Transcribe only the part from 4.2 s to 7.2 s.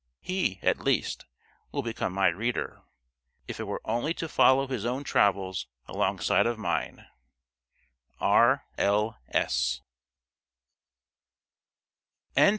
follow his own travels alongside of mine.